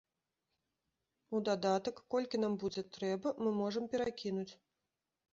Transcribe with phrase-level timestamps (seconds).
[1.35, 4.49] У дадатак, колькі нам будзе трэба, мы можам перакінуць.